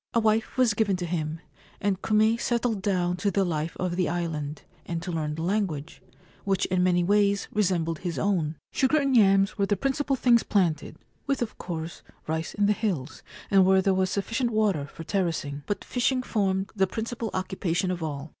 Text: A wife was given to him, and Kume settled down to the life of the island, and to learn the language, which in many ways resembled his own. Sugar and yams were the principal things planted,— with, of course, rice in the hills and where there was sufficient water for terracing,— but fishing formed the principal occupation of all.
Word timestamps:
A 0.15 0.19
wife 0.19 0.57
was 0.57 0.73
given 0.73 0.95
to 0.95 1.05
him, 1.05 1.41
and 1.79 2.01
Kume 2.01 2.41
settled 2.41 2.81
down 2.81 3.17
to 3.17 3.29
the 3.29 3.43
life 3.45 3.77
of 3.79 3.95
the 3.97 4.09
island, 4.09 4.63
and 4.87 4.99
to 5.03 5.11
learn 5.11 5.35
the 5.35 5.43
language, 5.43 6.01
which 6.43 6.65
in 6.65 6.81
many 6.81 7.03
ways 7.03 7.47
resembled 7.53 7.99
his 7.99 8.17
own. 8.17 8.55
Sugar 8.71 8.97
and 8.97 9.15
yams 9.15 9.59
were 9.59 9.67
the 9.67 9.77
principal 9.77 10.15
things 10.15 10.41
planted,— 10.41 10.97
with, 11.27 11.43
of 11.43 11.55
course, 11.59 12.01
rice 12.25 12.55
in 12.55 12.65
the 12.65 12.73
hills 12.73 13.21
and 13.51 13.63
where 13.63 13.79
there 13.79 13.93
was 13.93 14.09
sufficient 14.09 14.49
water 14.49 14.87
for 14.87 15.03
terracing,— 15.03 15.61
but 15.67 15.83
fishing 15.83 16.23
formed 16.23 16.71
the 16.75 16.87
principal 16.87 17.29
occupation 17.35 17.91
of 17.91 18.01
all. 18.01 18.29